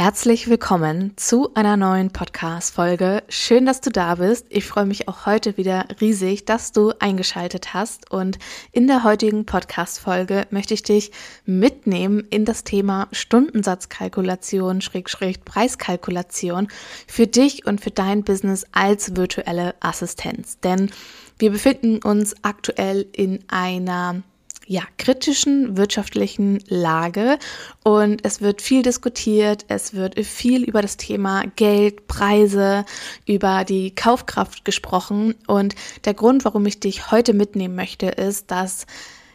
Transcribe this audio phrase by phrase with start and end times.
[0.00, 3.22] Herzlich willkommen zu einer neuen Podcast-Folge.
[3.28, 4.46] Schön, dass du da bist.
[4.48, 8.10] Ich freue mich auch heute wieder riesig, dass du eingeschaltet hast.
[8.10, 8.38] Und
[8.72, 11.12] in der heutigen Podcast-Folge möchte ich dich
[11.44, 16.68] mitnehmen in das Thema Stundensatzkalkulation, Schrägstrich Preiskalkulation
[17.06, 20.60] für dich und für dein Business als virtuelle Assistenz.
[20.60, 20.90] Denn
[21.38, 24.22] wir befinden uns aktuell in einer
[24.70, 27.40] ja, kritischen wirtschaftlichen Lage.
[27.82, 32.84] Und es wird viel diskutiert, es wird viel über das Thema Geld, Preise,
[33.26, 35.34] über die Kaufkraft gesprochen.
[35.48, 35.74] Und
[36.04, 38.86] der Grund, warum ich dich heute mitnehmen möchte, ist, dass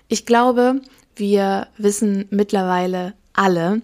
[0.08, 0.80] ich glaube,
[1.18, 3.82] wir wissen mittlerweile alle,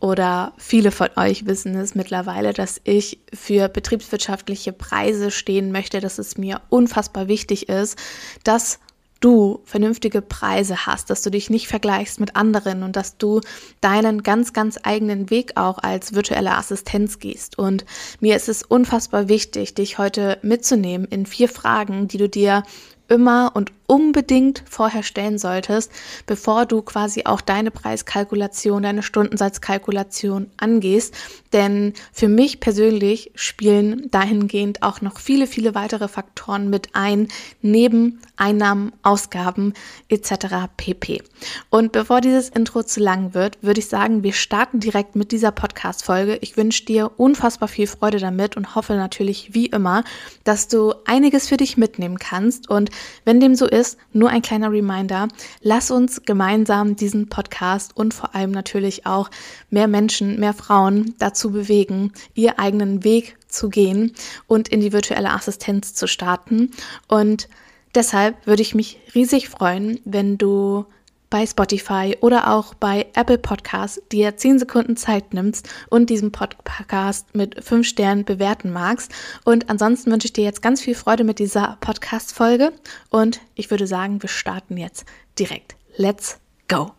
[0.00, 6.18] oder viele von euch wissen es mittlerweile, dass ich für betriebswirtschaftliche Preise stehen möchte, dass
[6.18, 7.98] es mir unfassbar wichtig ist,
[8.42, 8.80] dass
[9.24, 13.40] du vernünftige Preise hast, dass du dich nicht vergleichst mit anderen und dass du
[13.80, 17.58] deinen ganz, ganz eigenen Weg auch als virtuelle Assistenz gehst.
[17.58, 17.86] Und
[18.20, 22.64] mir ist es unfassbar wichtig, dich heute mitzunehmen in vier Fragen, die du dir
[23.08, 25.90] immer und unbedingt vorher stellen solltest,
[26.26, 31.14] bevor du quasi auch deine Preiskalkulation, deine Stundensatzkalkulation angehst.
[31.52, 37.28] Denn für mich persönlich spielen dahingehend auch noch viele, viele weitere Faktoren mit ein,
[37.62, 39.74] neben Einnahmen, Ausgaben
[40.08, 40.68] etc.
[40.76, 41.22] pp.
[41.70, 45.52] Und bevor dieses Intro zu lang wird, würde ich sagen, wir starten direkt mit dieser
[45.52, 46.38] Podcast-Folge.
[46.40, 50.02] Ich wünsche dir unfassbar viel Freude damit und hoffe natürlich wie immer,
[50.42, 52.68] dass du einiges für dich mitnehmen kannst.
[52.68, 52.90] Und
[53.24, 55.28] wenn dem so ist, nur ein kleiner Reminder,
[55.60, 59.30] lass uns gemeinsam diesen Podcast und vor allem natürlich auch
[59.68, 64.12] mehr Menschen, mehr Frauen dazu bewegen, ihr eigenen Weg zu gehen
[64.46, 66.70] und in die virtuelle Assistenz zu starten.
[67.08, 67.48] Und
[67.94, 70.86] deshalb würde ich mich riesig freuen, wenn du
[71.34, 77.34] bei Spotify oder auch bei Apple Podcasts dir 10 Sekunden Zeit nimmst und diesen Podcast
[77.34, 79.10] mit 5 Sternen bewerten magst.
[79.44, 82.72] Und ansonsten wünsche ich dir jetzt ganz viel Freude mit dieser Podcast-Folge
[83.10, 85.74] und ich würde sagen, wir starten jetzt direkt.
[85.96, 86.38] Let's
[86.68, 86.92] go!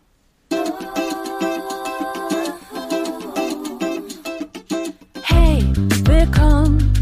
[5.22, 5.64] Hey,
[6.04, 6.92] willkommen!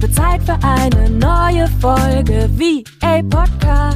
[0.00, 3.91] Wird Zeit für eine neue Folge wie a Podcast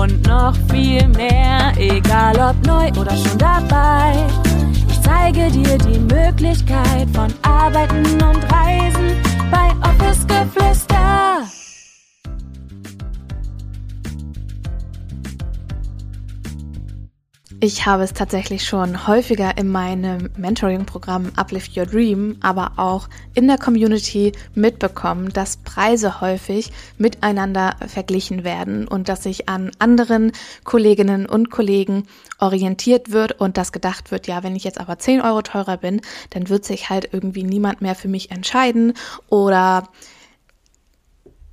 [0.00, 4.14] und noch viel mehr, egal ob neu oder schon dabei.
[4.88, 11.59] Ich zeige dir die Möglichkeit von Arbeiten und Reisen bei Office Geflüster.
[17.62, 23.48] Ich habe es tatsächlich schon häufiger in meinem Mentoring-Programm Uplift Your Dream, aber auch in
[23.48, 30.32] der Community mitbekommen, dass Preise häufig miteinander verglichen werden und dass sich an anderen
[30.64, 32.06] Kolleginnen und Kollegen
[32.38, 36.00] orientiert wird und dass gedacht wird, ja, wenn ich jetzt aber 10 Euro teurer bin,
[36.30, 38.94] dann wird sich halt irgendwie niemand mehr für mich entscheiden
[39.28, 39.86] oder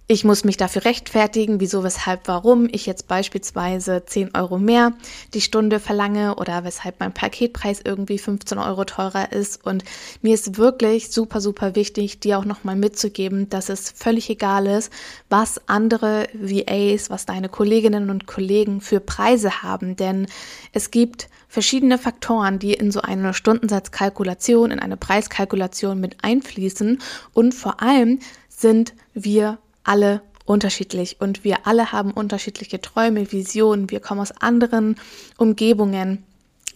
[0.09, 4.93] ich muss mich dafür rechtfertigen, wieso, weshalb, warum ich jetzt beispielsweise 10 Euro mehr
[5.33, 9.65] die Stunde verlange oder weshalb mein Paketpreis irgendwie 15 Euro teurer ist.
[9.65, 9.83] Und
[10.21, 14.93] mir ist wirklich super, super wichtig, dir auch nochmal mitzugeben, dass es völlig egal ist,
[15.29, 19.97] was andere VAs, was deine Kolleginnen und Kollegen für Preise haben.
[19.97, 20.27] Denn
[20.71, 26.99] es gibt verschiedene Faktoren, die in so eine Stundensatzkalkulation, in eine Preiskalkulation mit einfließen.
[27.33, 33.99] Und vor allem sind wir alle unterschiedlich und wir alle haben unterschiedliche Träume, Visionen, wir
[33.99, 34.95] kommen aus anderen
[35.37, 36.23] Umgebungen.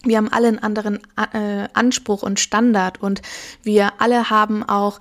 [0.04, 3.22] Wir haben alle einen anderen äh, Anspruch und Standard und
[3.62, 4.98] wir alle haben auch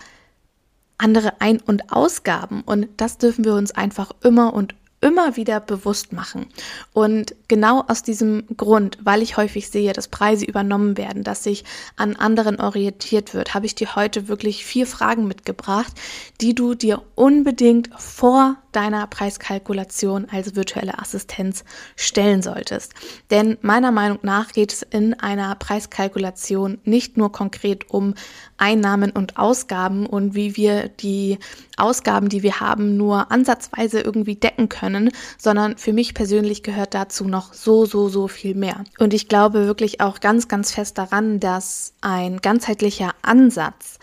[0.97, 6.13] andere Ein- und Ausgaben und das dürfen wir uns einfach immer und immer wieder bewusst
[6.13, 6.45] machen.
[6.94, 11.66] Und genau aus diesem Grund, weil ich häufig sehe, dass Preise übernommen werden, dass sich
[11.97, 15.91] an anderen orientiert wird, habe ich dir heute wirklich vier Fragen mitgebracht,
[16.39, 21.63] die du dir unbedingt vor deiner Preiskalkulation als virtuelle Assistenz
[21.95, 22.93] stellen solltest.
[23.29, 28.15] Denn meiner Meinung nach geht es in einer Preiskalkulation nicht nur konkret um
[28.57, 31.39] Einnahmen und Ausgaben und wie wir die
[31.77, 37.25] Ausgaben, die wir haben, nur ansatzweise irgendwie decken können, sondern für mich persönlich gehört dazu
[37.25, 38.83] noch so, so, so viel mehr.
[39.00, 43.97] Und ich glaube wirklich auch ganz, ganz fest daran, dass ein ganzheitlicher Ansatz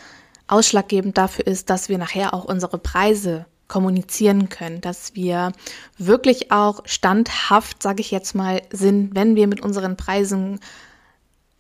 [0.48, 5.52] ausschlaggebend dafür ist, dass wir nachher auch unsere Preise kommunizieren können, dass wir
[5.98, 10.58] wirklich auch standhaft, sage ich jetzt mal, sind, wenn wir mit unseren Preisen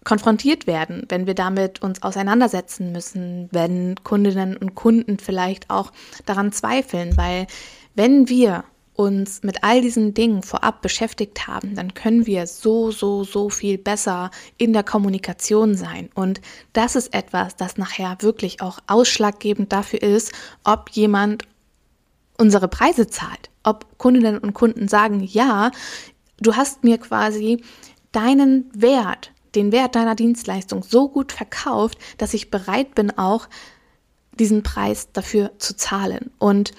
[0.04, 5.92] konfrontiert werden, wenn wir damit uns auseinandersetzen müssen, wenn Kundinnen und Kunden vielleicht auch
[6.24, 7.46] daran zweifeln, weil
[7.94, 8.64] wenn wir
[8.94, 13.78] uns mit all diesen Dingen vorab beschäftigt haben, dann können wir so, so, so viel
[13.78, 16.10] besser in der Kommunikation sein.
[16.14, 16.40] Und
[16.72, 20.32] das ist etwas, das nachher wirklich auch ausschlaggebend dafür ist,
[20.64, 21.44] ob jemand
[22.38, 23.50] unsere Preise zahlt.
[23.62, 25.70] Ob Kundinnen und Kunden sagen, ja,
[26.40, 27.62] du hast mir quasi
[28.12, 33.48] deinen Wert, den Wert deiner Dienstleistung so gut verkauft, dass ich bereit bin, auch
[34.38, 36.30] diesen Preis dafür zu zahlen.
[36.38, 36.72] Und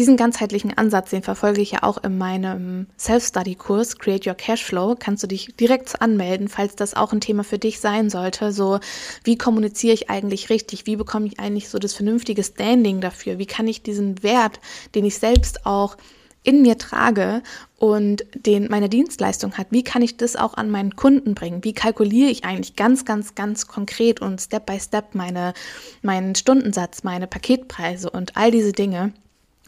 [0.00, 4.96] diesen ganzheitlichen Ansatz, den verfolge ich ja auch in meinem Self-Study-Kurs Create Your Cashflow.
[4.98, 8.50] Kannst du dich direkt anmelden, falls das auch ein Thema für dich sein sollte.
[8.50, 8.80] So,
[9.24, 10.86] wie kommuniziere ich eigentlich richtig?
[10.86, 13.36] Wie bekomme ich eigentlich so das vernünftige Standing dafür?
[13.36, 14.58] Wie kann ich diesen Wert,
[14.94, 15.98] den ich selbst auch
[16.44, 17.42] in mir trage
[17.76, 21.62] und den meine Dienstleistung hat, wie kann ich das auch an meinen Kunden bringen?
[21.62, 25.52] Wie kalkuliere ich eigentlich ganz, ganz, ganz konkret und Step by Step meine,
[26.00, 29.12] meinen Stundensatz, meine Paketpreise und all diese Dinge?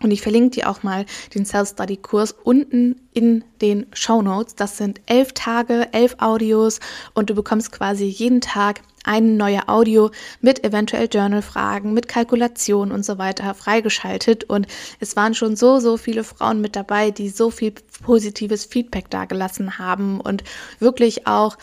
[0.02, 4.54] Und ich verlinke dir auch mal den Self-Study-Kurs unten in den Show Notes.
[4.54, 6.80] Das sind elf Tage, elf Audios
[7.14, 10.10] und du bekommst quasi jeden Tag ein neuer Audio
[10.40, 14.44] mit eventuell Journal-Fragen, mit Kalkulation und so weiter freigeschaltet.
[14.44, 14.66] Und
[15.00, 17.72] es waren schon so, so viele Frauen mit dabei, die so viel
[18.02, 20.44] positives Feedback dagelassen haben und
[20.78, 21.56] wirklich auch,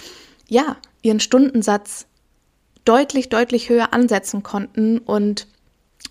[0.48, 2.08] ja, ihren Stundensatz
[2.84, 5.48] deutlich, deutlich höher ansetzen konnten und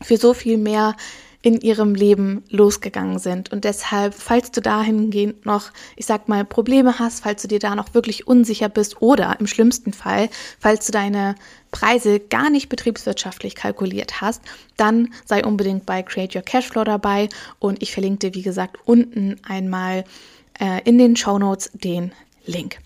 [0.01, 0.97] für so viel mehr
[1.41, 3.53] in ihrem Leben losgegangen sind.
[3.53, 7.77] Und deshalb, falls du dahingehend noch, ich sag mal, Probleme hast, falls du dir da
[7.77, 11.37] noch wirklich unsicher bist oder im schlimmsten Fall, falls du deine
[11.71, 14.43] Preise gar nicht betriebswirtschaftlich kalkuliert hast,
[14.77, 17.29] dann sei unbedingt bei Create Your Cashflow dabei
[17.61, 20.05] und ich verlinke dir, wie gesagt, unten einmal
[20.59, 22.13] äh, in den Show Notes den
[22.49, 22.79] Link.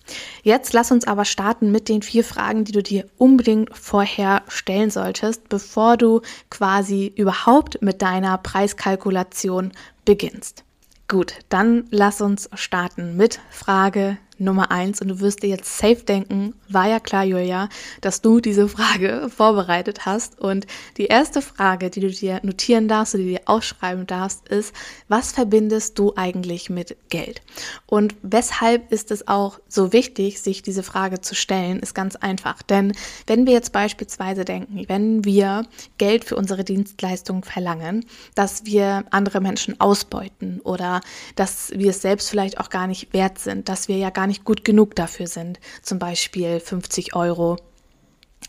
[0.43, 4.91] Jetzt lass uns aber starten mit den vier Fragen, die du dir unbedingt vorher stellen
[4.91, 9.71] solltest, bevor du quasi überhaupt mit deiner Preiskalkulation
[10.05, 10.63] beginnst.
[11.07, 16.03] Gut, dann lass uns starten mit Frage Nummer eins und du wirst dir jetzt safe
[16.03, 17.69] denken, war ja klar, Julia,
[18.01, 20.39] dass du diese Frage vorbereitet hast.
[20.39, 20.67] Und
[20.97, 24.73] die erste Frage, die du dir notieren darfst oder die dir aufschreiben darfst, ist,
[25.07, 27.41] was verbindest du eigentlich mit Geld?
[27.85, 32.61] Und weshalb ist es auch so wichtig, sich diese Frage zu stellen, ist ganz einfach.
[32.61, 32.93] Denn
[33.27, 35.65] wenn wir jetzt beispielsweise denken, wenn wir
[35.97, 38.05] Geld für unsere Dienstleistungen verlangen,
[38.35, 41.01] dass wir andere Menschen ausbeuten oder
[41.35, 44.32] dass wir es selbst vielleicht auch gar nicht wert sind, dass wir ja gar nicht
[44.33, 47.57] nicht gut genug dafür sind, zum Beispiel 50 Euro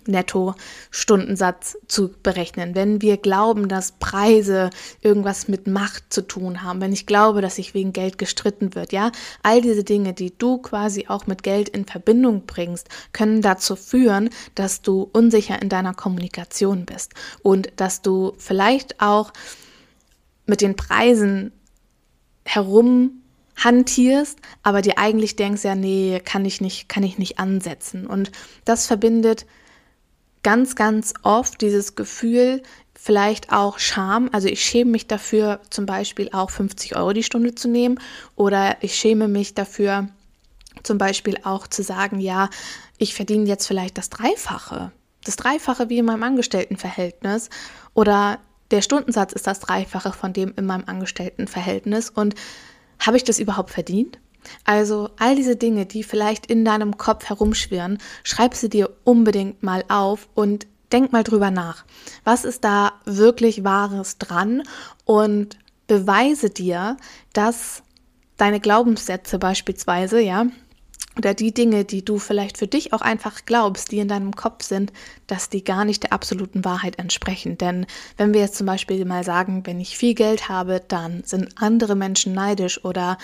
[0.06, 0.54] netto
[0.90, 2.74] Stundensatz zu berechnen.
[2.74, 4.70] Wenn wir glauben, dass Preise
[5.02, 8.92] irgendwas mit Macht zu tun haben, wenn ich glaube, dass sich wegen Geld gestritten wird,
[8.92, 13.76] ja, all diese Dinge, die du quasi auch mit Geld in Verbindung bringst, können dazu
[13.76, 19.32] führen, dass du unsicher in deiner Kommunikation bist und dass du vielleicht auch
[20.46, 21.52] mit den Preisen
[22.44, 23.23] herum
[23.62, 28.06] hantierst, aber dir eigentlich denkst, ja, nee, kann ich nicht, kann ich nicht ansetzen.
[28.06, 28.32] Und
[28.64, 29.46] das verbindet
[30.42, 32.62] ganz, ganz oft dieses Gefühl,
[32.94, 34.30] vielleicht auch Scham.
[34.32, 37.98] Also ich schäme mich dafür, zum Beispiel auch 50 Euro die Stunde zu nehmen.
[38.36, 40.08] Oder ich schäme mich dafür,
[40.82, 42.48] zum Beispiel auch zu sagen, ja,
[42.98, 44.92] ich verdiene jetzt vielleicht das Dreifache.
[45.24, 47.50] Das Dreifache wie in meinem Angestelltenverhältnis.
[47.94, 48.38] Oder
[48.70, 52.10] der Stundensatz ist das Dreifache von dem in meinem Angestelltenverhältnis.
[52.10, 52.34] Und
[53.06, 54.18] habe ich das überhaupt verdient?
[54.64, 59.84] Also all diese Dinge, die vielleicht in deinem Kopf herumschwirren, schreib sie dir unbedingt mal
[59.88, 61.84] auf und denk mal drüber nach.
[62.24, 64.62] Was ist da wirklich Wahres dran?
[65.04, 66.96] Und beweise dir,
[67.32, 67.82] dass
[68.36, 70.46] deine Glaubenssätze beispielsweise, ja,
[71.16, 74.64] oder die Dinge, die du vielleicht für dich auch einfach glaubst, die in deinem Kopf
[74.64, 74.92] sind,
[75.26, 77.58] dass die gar nicht der absoluten Wahrheit entsprechen.
[77.58, 81.50] Denn wenn wir jetzt zum Beispiel mal sagen, wenn ich viel Geld habe, dann sind
[81.56, 83.18] andere Menschen neidisch oder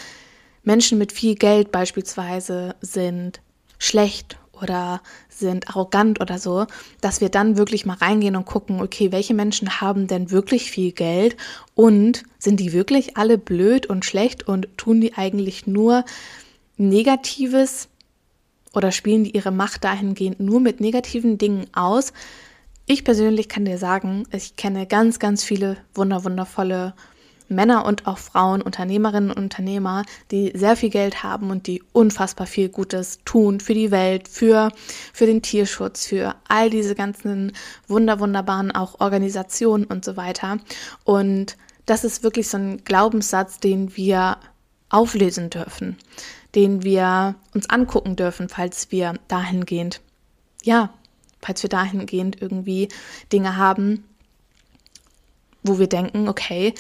[0.63, 3.41] Menschen mit viel Geld beispielsweise sind
[3.79, 6.67] schlecht oder sind arrogant oder so,
[7.01, 10.93] dass wir dann wirklich mal reingehen und gucken, okay, welche Menschen haben denn wirklich viel
[10.93, 11.37] Geld
[11.75, 16.05] und sind die wirklich alle blöd und schlecht und tun die eigentlich nur
[16.81, 17.89] Negatives
[18.73, 22.15] oder spielen die ihre Macht dahingehend nur mit negativen Dingen aus?
[22.87, 26.95] Ich persönlich kann dir sagen, ich kenne ganz, ganz viele wunderwundervolle
[27.49, 32.47] Männer und auch Frauen, Unternehmerinnen und Unternehmer, die sehr viel Geld haben und die unfassbar
[32.47, 34.73] viel Gutes tun für die Welt, für,
[35.13, 37.53] für den Tierschutz, für all diese ganzen
[37.89, 40.59] wunderwunderbaren auch Organisationen und so weiter.
[41.05, 44.39] Und das ist wirklich so ein Glaubenssatz, den wir
[44.89, 45.97] auflösen dürfen
[46.55, 50.01] den wir uns angucken dürfen, falls wir dahingehend,
[50.63, 50.93] ja,
[51.41, 52.89] falls wir dahingehend irgendwie
[53.33, 54.05] Dinge haben,
[55.63, 56.75] wo wir denken, okay,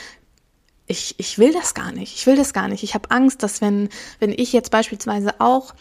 [0.86, 2.16] ich, ich will das gar nicht.
[2.16, 2.82] Ich will das gar nicht.
[2.82, 5.74] Ich habe Angst, dass wenn, wenn ich jetzt beispielsweise auch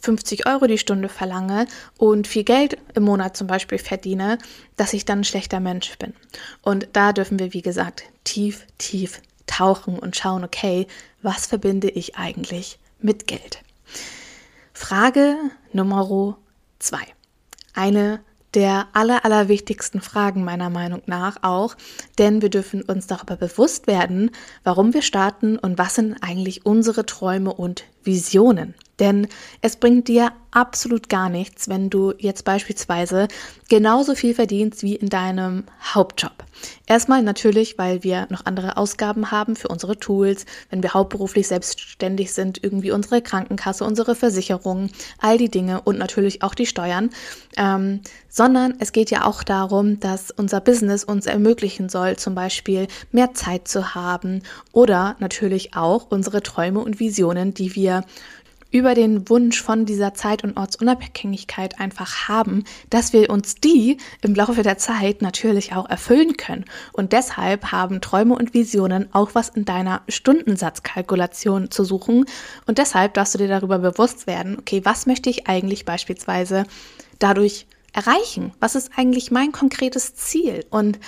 [0.00, 4.38] 50 Euro die Stunde verlange und viel Geld im Monat zum Beispiel verdiene,
[4.76, 6.14] dass ich dann ein schlechter Mensch bin.
[6.62, 10.86] Und da dürfen wir, wie gesagt, tief, tief tauchen und schauen, okay,
[11.22, 13.62] was verbinde ich eigentlich mit Geld?
[14.74, 15.36] Frage
[15.72, 16.36] Nummer
[16.78, 17.04] zwei.
[17.72, 18.20] Eine
[18.52, 21.76] der aller, allerwichtigsten Fragen meiner Meinung nach auch,
[22.18, 24.30] denn wir dürfen uns darüber bewusst werden,
[24.64, 28.74] warum wir starten und was sind eigentlich unsere Träume und Visionen.
[28.98, 29.28] Denn
[29.60, 33.28] es bringt dir absolut gar nichts, wenn du jetzt beispielsweise
[33.68, 36.32] genauso viel verdienst wie in deinem Hauptjob.
[36.86, 42.32] Erstmal natürlich, weil wir noch andere Ausgaben haben für unsere Tools, wenn wir hauptberuflich selbstständig
[42.32, 47.10] sind, irgendwie unsere Krankenkasse, unsere Versicherungen, all die Dinge und natürlich auch die Steuern.
[47.58, 48.00] Ähm,
[48.30, 53.34] sondern es geht ja auch darum, dass unser Business uns ermöglichen soll, zum Beispiel mehr
[53.34, 58.04] Zeit zu haben oder natürlich auch unsere Träume und Visionen, die wir
[58.76, 64.34] über den Wunsch von dieser Zeit- und Ortsunabhängigkeit einfach haben, dass wir uns die im
[64.34, 66.66] Laufe der Zeit natürlich auch erfüllen können.
[66.92, 72.26] Und deshalb haben Träume und Visionen auch was in deiner Stundensatzkalkulation zu suchen.
[72.66, 76.64] Und deshalb darfst du dir darüber bewusst werden, okay, was möchte ich eigentlich beispielsweise
[77.18, 78.52] dadurch erreichen?
[78.60, 80.66] Was ist eigentlich mein konkretes Ziel?
[80.68, 80.98] Und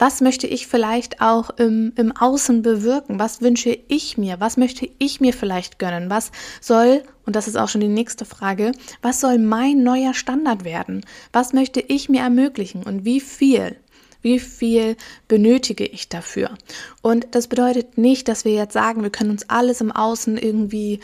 [0.00, 3.18] was möchte ich vielleicht auch im, im Außen bewirken?
[3.18, 4.40] Was wünsche ich mir?
[4.40, 6.08] Was möchte ich mir vielleicht gönnen?
[6.08, 10.64] Was soll, und das ist auch schon die nächste Frage, was soll mein neuer Standard
[10.64, 11.04] werden?
[11.34, 13.76] Was möchte ich mir ermöglichen und wie viel?
[14.22, 14.96] Wie viel
[15.28, 16.56] benötige ich dafür?
[17.02, 21.00] Und das bedeutet nicht, dass wir jetzt sagen, wir können uns alles im Außen irgendwie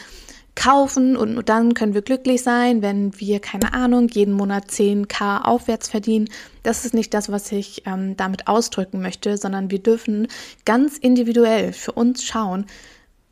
[0.56, 5.42] kaufen und nur dann können wir glücklich sein, wenn wir, keine Ahnung, jeden Monat 10k
[5.42, 6.28] aufwärts verdienen.
[6.64, 10.26] Das ist nicht das, was ich ähm, damit ausdrücken möchte, sondern wir dürfen
[10.64, 12.66] ganz individuell für uns schauen,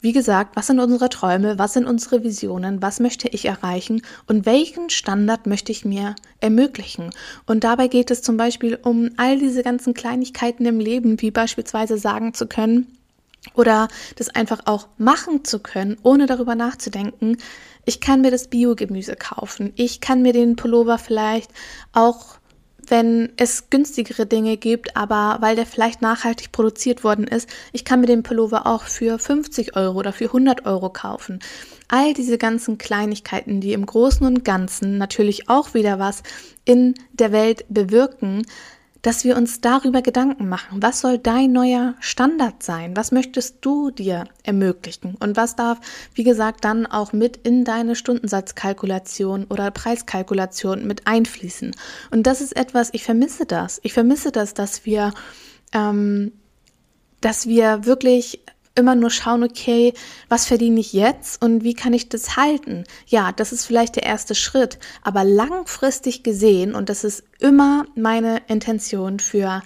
[0.04, 4.45] wie gesagt, was sind unsere Träume, was sind unsere Visionen, was möchte ich erreichen und
[4.45, 7.09] welchen Standard möchte ich mir ermöglichen.
[7.47, 11.97] Und dabei geht es zum Beispiel um all diese ganzen Kleinigkeiten im Leben, wie beispielsweise
[11.97, 12.99] sagen zu können,
[13.52, 17.36] oder das einfach auch machen zu können, ohne darüber nachzudenken.
[17.84, 19.72] Ich kann mir das Biogemüse kaufen.
[19.76, 21.50] Ich kann mir den Pullover vielleicht
[21.92, 22.38] auch,
[22.86, 28.00] wenn es günstigere Dinge gibt, aber weil der vielleicht nachhaltig produziert worden ist, ich kann
[28.00, 31.38] mir den Pullover auch für 50 Euro oder für 100 Euro kaufen.
[31.88, 36.22] All diese ganzen Kleinigkeiten, die im Großen und Ganzen natürlich auch wieder was
[36.64, 38.42] in der Welt bewirken,
[39.04, 40.82] dass wir uns darüber Gedanken machen.
[40.82, 42.96] Was soll dein neuer Standard sein?
[42.96, 45.14] Was möchtest du dir ermöglichen?
[45.20, 45.78] Und was darf,
[46.14, 51.76] wie gesagt, dann auch mit in deine Stundensatzkalkulation oder Preiskalkulation mit einfließen?
[52.12, 53.78] Und das ist etwas, ich vermisse das.
[53.82, 55.12] Ich vermisse das, dass wir,
[55.75, 56.32] ähm,
[57.20, 58.40] dass wir wirklich
[58.75, 59.95] immer nur schauen, okay,
[60.28, 62.85] was verdiene ich jetzt und wie kann ich das halten?
[63.07, 68.43] Ja, das ist vielleicht der erste Schritt, aber langfristig gesehen, und das ist immer meine
[68.49, 69.62] Intention für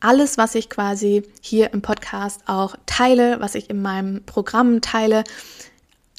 [0.00, 5.24] alles, was ich quasi hier im Podcast auch teile, was ich in meinem Programm teile,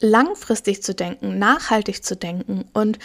[0.02, 3.00] langfristig zu denken, nachhaltig zu denken und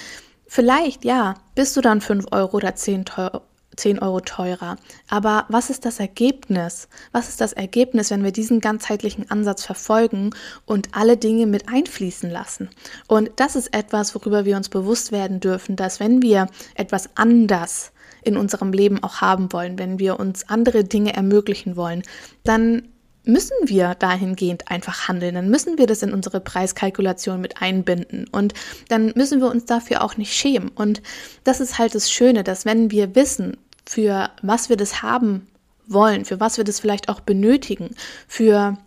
[0.46, 3.42] vielleicht, ja, bist du dann 5 Euro oder 10 Euro
[3.76, 4.76] 10 Euro teurer.
[5.08, 6.88] Aber was ist das Ergebnis?
[7.12, 10.30] Was ist das Ergebnis, wenn wir diesen ganzheitlichen Ansatz verfolgen
[10.66, 12.70] und alle Dinge mit einfließen lassen?
[13.08, 17.92] Und das ist etwas, worüber wir uns bewusst werden dürfen, dass wenn wir etwas anders
[18.24, 22.02] in unserem Leben auch haben wollen, wenn wir uns andere Dinge ermöglichen wollen,
[22.44, 22.88] dann
[23.24, 25.34] müssen wir dahingehend einfach handeln.
[25.34, 28.26] Dann müssen wir das in unsere Preiskalkulation mit einbinden.
[28.32, 28.54] Und
[28.88, 30.68] dann müssen wir uns dafür auch nicht schämen.
[30.68, 31.02] Und
[31.44, 35.46] das ist halt das Schöne, dass wenn wir wissen, für was wir das haben
[35.86, 37.94] wollen, für was wir das vielleicht auch benötigen,
[38.28, 38.78] für,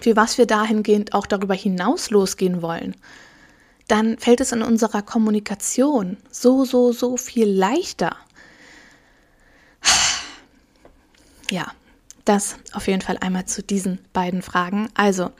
[0.00, 2.96] für was wir dahingehend auch darüber hinaus losgehen wollen,
[3.88, 8.16] dann fällt es in unserer Kommunikation so, so, so viel leichter.
[11.50, 11.72] Ja,
[12.24, 14.88] das auf jeden Fall einmal zu diesen beiden Fragen.
[14.94, 15.32] Also,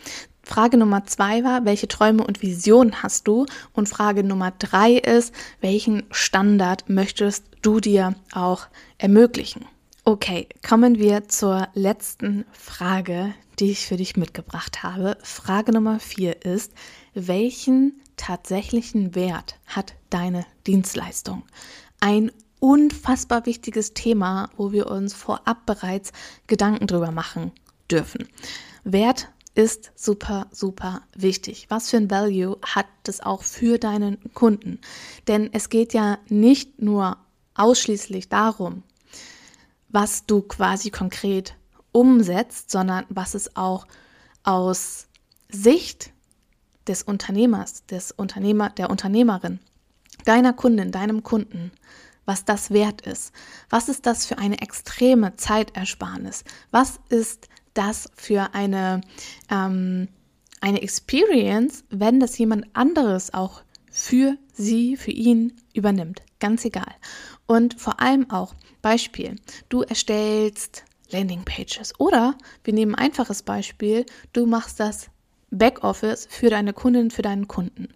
[0.43, 3.47] Frage Nummer zwei war, welche Träume und Visionen hast du?
[3.73, 8.67] Und Frage Nummer drei ist, welchen Standard möchtest du dir auch
[8.99, 9.65] ermöglichen?
[10.05, 15.17] Okay, kommen wir zur letzten Frage, die ich für dich mitgebracht habe.
[15.23, 16.73] Frage Nummer vier ist,
[17.15, 21.45] welchen tatsächlichen Wert hat deine Dienstleistung?
[22.01, 26.13] Ein unfassbar wichtiges Thema, wo wir uns vorab bereits
[26.49, 27.53] Gedanken drüber machen
[27.89, 28.29] dürfen.
[28.83, 31.67] Wert ist super, super wichtig.
[31.69, 34.81] Was für ein Value hat das auch für deinen Kunden?
[35.29, 37.19] Denn es geht ja nicht nur
[37.55, 38.83] ausschließlich darum,
[39.89, 41.55] was du quasi konkret
[41.93, 43.87] umsetzt, sondern was es auch
[44.43, 45.07] aus
[45.51, 46.13] Sicht
[46.87, 49.61] des Unternehmers, des Unternehmer, der Unternehmerin,
[50.25, 51.73] deiner Kundin, deinem Kunden,
[52.25, 53.33] was das wert ist.
[53.69, 56.45] Was ist das für eine extreme Zeitersparnis?
[56.71, 59.01] Was ist das für eine,
[59.51, 60.09] ähm,
[60.61, 66.23] eine Experience, wenn das jemand anderes auch für sie, für ihn übernimmt?
[66.41, 66.95] Ganz egal.
[67.47, 69.37] Und vor allem auch, Beispiel,
[69.69, 75.09] du erstellst Landingpages oder wir nehmen ein einfaches Beispiel, du machst das
[75.51, 77.89] Backoffice für deine Kundin, für deinen Kunden.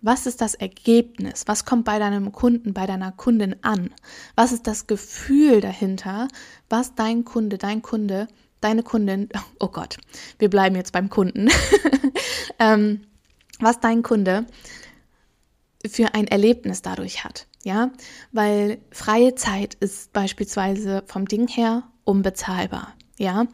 [0.00, 1.44] Was ist das Ergebnis?
[1.46, 3.90] Was kommt bei deinem Kunden, bei deiner Kundin an?
[4.36, 6.28] Was ist das Gefühl dahinter,
[6.68, 8.28] was dein Kunde, dein Kunde,
[8.64, 9.28] deine Kundin,
[9.60, 9.98] oh Gott,
[10.38, 11.48] wir bleiben jetzt beim Kunden,
[12.58, 13.02] ähm,
[13.60, 14.46] was dein Kunde
[15.86, 17.46] für ein Erlebnis dadurch hat.
[17.62, 17.92] Ja,
[18.32, 22.94] weil freie Zeit ist beispielsweise vom Ding her unbezahlbar.
[23.16, 23.46] Ja,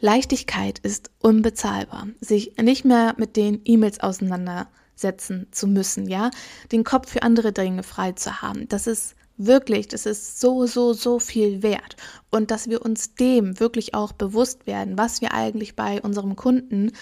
[0.00, 2.08] Leichtigkeit ist unbezahlbar.
[2.20, 6.30] Sich nicht mehr mit den E-Mails auseinandersetzen setzen zu müssen, ja,
[6.72, 8.66] den Kopf für andere Dinge frei zu haben.
[8.68, 11.96] Das ist wirklich, das ist so, so, so viel wert.
[12.30, 16.92] Und dass wir uns dem wirklich auch bewusst werden, was wir eigentlich bei unserem Kunden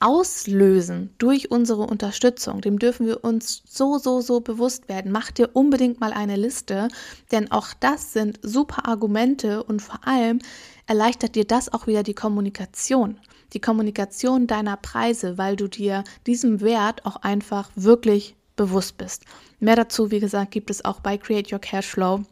[0.00, 5.10] auslösen durch unsere Unterstützung, dem dürfen wir uns so, so, so bewusst werden.
[5.10, 6.88] Mach dir unbedingt mal eine Liste,
[7.32, 10.38] denn auch das sind super Argumente und vor allem
[10.86, 13.18] erleichtert dir das auch wieder die Kommunikation
[13.52, 19.24] die Kommunikation deiner Preise, weil du dir diesem Wert auch einfach wirklich bewusst bist.
[19.60, 22.24] Mehr dazu, wie gesagt, gibt es auch bei Create Your Cashflow.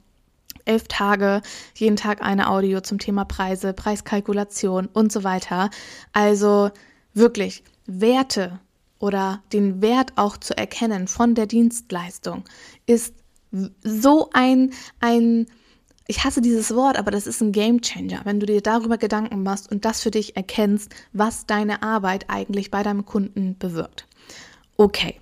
[0.66, 1.42] Elf Tage,
[1.74, 5.70] jeden Tag eine Audio zum Thema Preise, Preiskalkulation und so weiter.
[6.12, 6.70] Also
[7.14, 8.58] wirklich Werte
[8.98, 12.44] oder den Wert auch zu erkennen von der Dienstleistung
[12.86, 13.14] ist
[13.82, 15.46] so ein, ein
[16.08, 19.42] ich hasse dieses Wort, aber das ist ein Game Changer, wenn du dir darüber Gedanken
[19.42, 24.06] machst und das für dich erkennst, was deine Arbeit eigentlich bei deinem Kunden bewirkt.
[24.76, 25.16] Okay.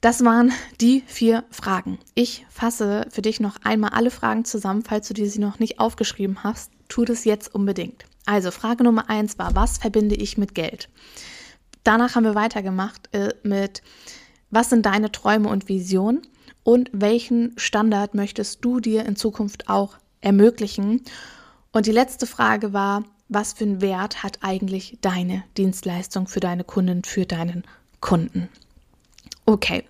[0.00, 1.98] Das waren die vier Fragen.
[2.14, 5.80] Ich fasse für dich noch einmal alle Fragen zusammen, falls du dir sie noch nicht
[5.80, 6.70] aufgeschrieben hast.
[6.88, 8.04] Tu das jetzt unbedingt.
[8.24, 10.88] Also Frage Nummer eins war, was verbinde ich mit Geld?
[11.82, 13.82] Danach haben wir weitergemacht äh, mit,
[14.50, 16.22] was sind deine Träume und Visionen?
[16.68, 21.00] und welchen Standard möchtest du dir in Zukunft auch ermöglichen?
[21.72, 26.64] Und die letzte Frage war, was für einen Wert hat eigentlich deine Dienstleistung für deine
[26.64, 27.64] Kunden, für deinen
[28.00, 28.50] Kunden?
[29.48, 29.82] Okay,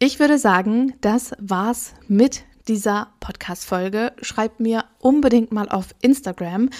[0.00, 4.12] ich würde sagen, das war's mit dieser Podcast-Folge.
[4.20, 6.70] Schreib mir unbedingt mal auf Instagram,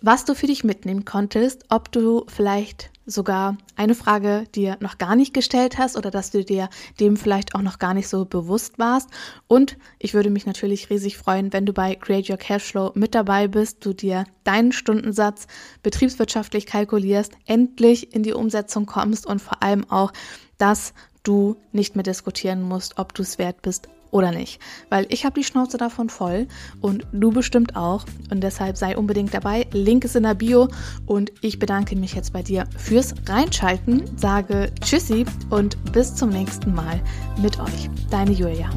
[0.00, 5.16] was du für dich mitnehmen konntest, ob du vielleicht sogar eine Frage dir noch gar
[5.16, 6.68] nicht gestellt hast oder dass du dir
[7.00, 9.08] dem vielleicht auch noch gar nicht so bewusst warst.
[9.48, 13.48] Und ich würde mich natürlich riesig freuen, wenn du bei Create Your Cashflow mit dabei
[13.48, 15.48] bist, du dir deinen Stundensatz
[15.82, 20.12] betriebswirtschaftlich kalkulierst, endlich in die Umsetzung kommst und vor allem auch,
[20.56, 24.60] dass du nicht mehr diskutieren musst, ob du es wert bist oder nicht.
[24.90, 26.46] Weil ich habe die Schnauze davon voll
[26.80, 28.04] und du bestimmt auch.
[28.30, 29.66] Und deshalb sei unbedingt dabei.
[29.72, 30.68] Link ist in der Bio.
[31.06, 34.16] Und ich bedanke mich jetzt bei dir fürs Reinschalten.
[34.16, 37.00] Sage Tschüssi und bis zum nächsten Mal
[37.40, 37.90] mit euch.
[38.10, 38.70] Deine Julia.